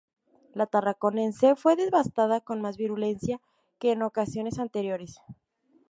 La 0.55 0.65
Tarraconense 0.65 1.55
fue 1.55 1.75
devastada 1.75 2.41
con 2.41 2.59
más 2.59 2.75
virulencia 2.75 3.39
que 3.77 3.91
en 3.91 4.01
ocasiones 4.01 4.57
anteriores. 4.57 5.19